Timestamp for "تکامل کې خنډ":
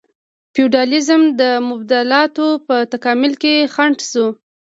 2.91-3.97